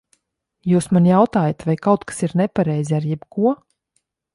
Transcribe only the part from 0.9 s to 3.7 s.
man jautājat, vai kaut kas ir nepareizi ar jebko?